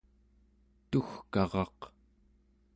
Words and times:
tugkaraq 0.91 1.79